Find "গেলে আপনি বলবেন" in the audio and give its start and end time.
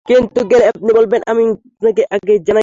0.51-1.21